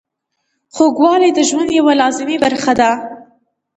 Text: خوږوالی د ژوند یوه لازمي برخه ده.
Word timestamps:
خوږوالی 0.75 1.29
د 1.33 1.39
ژوند 1.49 1.69
یوه 1.79 1.93
لازمي 2.01 2.37
برخه 2.43 2.73
ده. 2.79 2.91